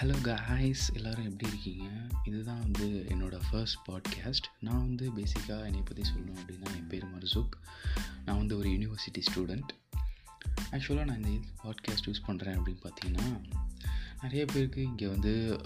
[0.00, 1.84] Hello guys எல்லோரும் எப்படி இருக்கீங்க?
[2.24, 7.54] இதுதான் வந்து என்னோடய ஃபர்ஸ்ட் பாட்காஸ்ட் நான் வந்து பேசிக்காக என்னை பற்றி சொல்லணும் அப்படின்னா என் பேர் மர்சுக்.
[8.24, 9.68] நான் வந்து ஒரு யூனிவர்சிட்டி ஸ்டூடெண்ட்
[10.72, 13.28] ஆக்சுவலாக நான் இந்த பாட்காஸ்ட் யூஸ் பண்ணுறேன் அப்படின்னு பார்த்தீங்கன்னா
[14.22, 15.60] நிறைய பேருக்கு இங்கே வந்து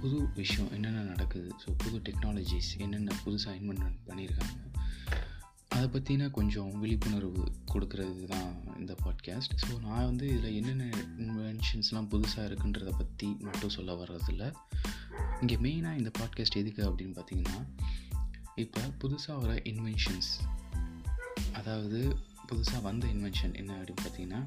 [0.00, 1.50] புது விஷயம் என்னென்ன நடக்குது?
[1.66, 4.64] ஸோ புது டெக்னாலஜிஸ் என்னென்ன புதுசாக இன்வென்ட் பண்ணியிருக்காங்க
[5.68, 10.84] அதை பற்றின கொஞ்சம் விழிப்புணர்வு கொடுக்கறது தான் இந்த பாட்காஸ்ட் ஸோ நான் வந்து இதில் என்னென்ன
[11.66, 14.52] இன்வென்ஷன்ஸ்லாம் புதுசாக இருக்குன்றதை பற்றி மட்டும் சொல்ல வர்றதில்ல.
[15.40, 17.58] இங்கே மெயினாக இந்த பாட்காஸ்ட் எதுக்கு அப்படின்னு பார்த்தீங்கன்னா
[18.54, 20.30] இப்போ புதுசாக வர இன்வென்ஷன்ஸ்
[21.52, 22.16] அதாவது
[22.48, 24.40] புதுசாக வந்த இன்வென்ஷன் என்ன அப்படின்னு பார்த்தீங்கன்னா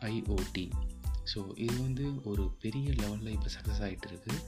[0.00, 0.70] ஐஓடி
[1.34, 4.40] ஸோ இது வந்து ஒரு பெரிய லெவலில் இப்போ சக்ஸஸ் ஆகிட்டு இருக்குது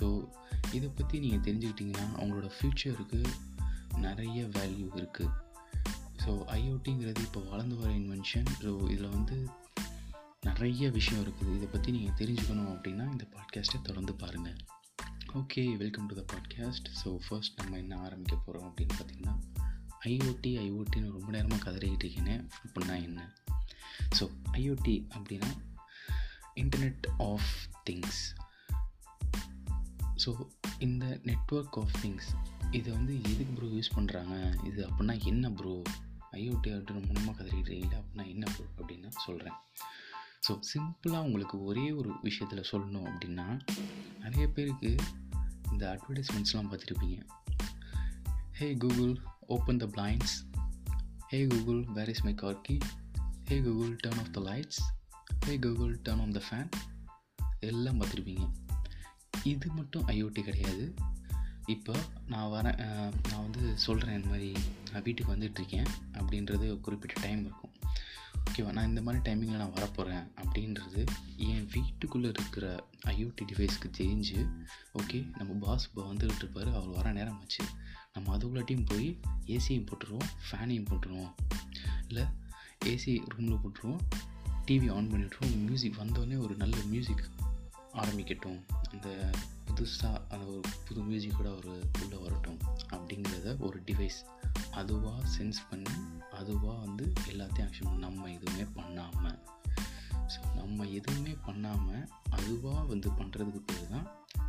[0.00, 0.28] ஸோ
[0.72, 3.24] இதை பற்றி நீங்கள் தெரிஞ்சுக்கிட்டிங்கன்னா அவங்களோட ஃப்யூச்சருக்கு
[3.96, 5.36] நிறைய வேல்யூ இருக்குது
[6.24, 9.36] ஸோ ஐஓடிங்கிறது இப்போ வளர்ந்து வர இன்வென்ஷன் ஸோ இதில் வந்து
[10.60, 11.54] நிறைய விஷயம் இருக்குது.
[11.54, 14.56] இதை பற்றி நீங்கள் தெரிஞ்சுக்கணும் அப்படின்னா இந்த பாட்காஸ்ட்டை தொடர்ந்து பாருங்கள்
[15.34, 19.38] okay welcome to the podcast so first நம்ம என்ன ஆரம்பிக்க போகிறோம் அப்படின்னு பார்த்தீங்கன்னா
[20.04, 22.44] ஐஓடி ஐஓடின்னு ரொம்ப நேரமாக கதறிக்கிட்டு இருக்கீங்க.
[22.66, 23.34] அப்படின்னா என்ன?
[24.20, 25.50] ஸோ ஐஓடி அப்படின்னா
[26.54, 27.50] இன்டர்நெட் ஆஃப்
[27.90, 28.20] திங்ஸ்
[30.26, 32.28] ஸோ இந்த நெட்ஒர்க் ஆஃப் திங்ஸ்
[32.70, 35.82] இதை வந்து எதுக்கு ப்ரோ யூஸ் பண்ணுறாங்க இது அப்படின்னா என்ன ப்ரோ
[36.32, 39.52] ஐஓடி அப்படின்னு மூலமாக இருக்கீங்களா அப்படின்னா என்ன ப்ரோ அப்படின்னு சொல்கிறேன்
[40.50, 43.60] ஸோ சிம்பிளாக உங்களுக்கு ஒரே ஒரு விஷயத்தில் சொல்லணும் அப்படின்னா
[44.20, 44.96] நிறைய பேருக்கு
[45.70, 47.18] இந்த அட்வர்டைஸ்மெண்ட்ஸ்லாம் பார்த்துருப்பீங்க.
[48.52, 49.12] Hey Google
[49.46, 50.34] open the blinds
[51.28, 52.78] hey Google where is my car key
[53.44, 54.80] hey Google turn off the lights
[55.46, 56.68] hey Google turn on the fan
[57.60, 58.50] எல்லாம் பார்த்துருப்பீங்க.
[59.44, 60.94] இது மட்டும் ஐஓடி கிடையாது.
[61.66, 61.94] இப்போ
[62.26, 62.78] நான் வரேன்
[63.30, 64.52] நான் வந்து சொல்கிறேன் இந்த மாதிரி
[64.92, 67.69] நான் வீட்டுக்கு வந்துட்டுருக்கேன் அப்படின்றது குறிப்பிட்ட டைம் இருக்கும்.
[68.60, 74.48] ஓகேவா நான் இந்த மாதிரி டைமிங்கில் நான் வரப்போகிறேன் அப்படின்றது என் வீட்டுக்குள்ளே இருக்கிற ஐஓடி டிவைஸ்க்கு தெரிஞ்சு
[74.94, 76.66] ஓகே நம்ம பாஸ் இப்போ வந்துக்கிட்டு இருப்பார்.
[76.66, 77.64] அவர் வர நேரம் ஆச்சு.
[78.12, 81.32] நம்ம அதுக்குள்ளாட்டியும் போய் ஏசியும் போட்டுருவோம் ஃபேனையும் போட்டுருவோம்.
[82.08, 82.24] இல்லை
[82.84, 83.98] ஏசி ரூமில் போட்டுருவோம்
[84.66, 87.24] டிவி ஆன் பண்ணிவிட்ருவோம் மியூசிக் வந்தோடனே ஒரு நல்ல மியூசிக்
[87.94, 88.60] ஆரம்பிக்கட்டும்.
[88.90, 89.30] அந்த
[89.66, 92.58] புதுசாக அந்த ஒரு புது மியூசிக்கோட ஒரு உள்ளே வரட்டும்
[92.90, 94.20] அப்படிங்கிறத ஒரு டிவைஸ்
[94.70, 95.94] அதுவாக சென்ஸ் பண்ணி
[96.30, 99.38] அதுவாக வந்து எல்லாத்தையும் ஆக்ஷன் நம்ம எதுவுமே பண்ணாமல்
[100.32, 104.06] ஸோ நம்ம எதுவுமே பண்ணாமல் அதுவாக வந்து பண்ணுறதுக்கு பேர் தான்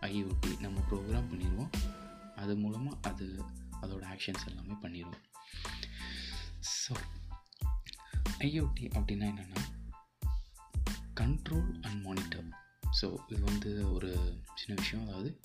[0.00, 1.72] ஐஓடி நம்ம ப்ரோக்ராம் பண்ணிடுவோம்.
[2.36, 3.44] அது மூலமாக அது
[3.82, 5.24] அதோட ஆக்ஷன்ஸ் எல்லாமே பண்ணிடுவோம்.
[6.60, 6.94] ஸோ
[8.38, 9.62] ஐஓடி அப்படின்னா என்னென்னா
[11.20, 12.48] கண்ட்ரோல் அண்ட் மானிட்டர்
[13.02, 15.06] ஸோ இது வந்து ஒரு சின்ன விஷயம்.
[15.06, 15.40] அதாவது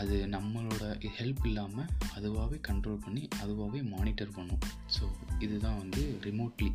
[0.00, 0.84] அது நம்மளோட
[1.18, 4.62] ஹெல்ப் இல்லாமல் அதுவாகவே கண்ட்ரோல் பண்ணி அதுவாகவே மானிட்டர் பண்ணும்.
[4.96, 5.04] ஸோ
[5.38, 6.70] இதுதான் வந்து ரிமோட்லி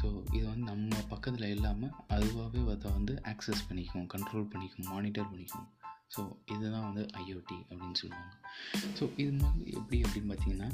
[0.00, 5.68] ஸோ இது வந்து நம்ம பக்கத்தில் இல்லாமல் அதுவாகவே அதை வந்து ஆக்சஸ் பண்ணிக்கும் கண்ட்ரோல் பண்ணிக்கும் மானிட்டர் பண்ணிக்கும்.
[6.14, 6.22] ஸோ
[6.54, 8.34] இதுதான் வந்து ஐஓடி அப்படின்னு சொல்லுவாங்க.
[8.98, 10.70] ஸோ இது மாதிரி எப்படி அப்படின்னு பார்த்தீங்கன்னா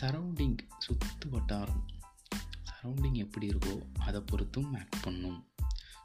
[0.00, 1.84] சரௌண்டிங் சுற்று வட்டாரம்.
[2.70, 5.38] சரௌண்டிங் எப்படி இருக்கோ அதை பொறுத்தும் ஆக்ட் பண்ணும்.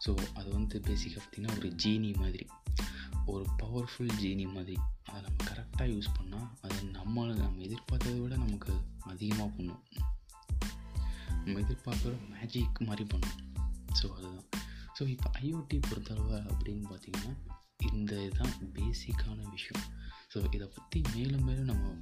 [0.06, 2.46] ஸோ அது வந்து பேசிக்காக பார்த்திங்கன்னா ஒரு ஜீனி மாதிரி.
[3.26, 4.76] ஒரு பவர்ஃபுல் ஜீனி மாதிரி.
[5.06, 9.82] அதை நம்ம கரெக்டாக யூஸ் பண்ணால் அது நம்ம நம்ம எதிர்பார்த்ததை விட நமக்கு அதிகமாக பண்ணும்.
[11.46, 13.38] நம்ம எதிர்பார்க்குற மேஜிக் மாதிரி பண்ணும்.
[14.02, 14.48] ஸோ அதுதான்.
[15.00, 17.34] ஸோ இப்போ ஐஓடி பொறுத்தளவு அப்படின்னு பார்த்திங்கன்னா
[17.94, 19.86] இந்த இதுதான் பேசிக்கான விஷயம்.
[20.34, 21.94] ஸோ இதை பற்றி மேலும் மேலும் நம்ம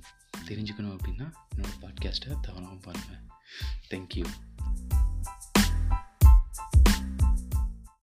[0.48, 3.22] தெரிஞ்சுக்கணும் அப்படின்னா என்னோடய பாட்காஸ்ட்டை தவறாமல் பாருங்கள்
[3.90, 4.26] தேங்க்யூ